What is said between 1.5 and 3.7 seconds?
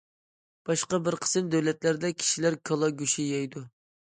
دۆلەتلەردە كىشىلەر كالا گۆشى يەيدۇ.